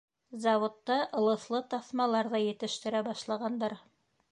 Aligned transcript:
Заводта 0.45 0.97
ылыҫлы 1.19 1.61
таҫмалар 1.75 2.31
ҙа 2.33 2.43
етештерә 2.47 3.05
башлағандар. 3.11 3.79